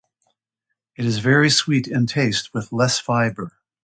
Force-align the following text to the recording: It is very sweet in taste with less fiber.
It 0.95 1.05
is 1.05 1.19
very 1.19 1.51
sweet 1.51 1.85
in 1.87 2.07
taste 2.07 2.55
with 2.55 2.71
less 2.73 2.97
fiber. 2.99 3.51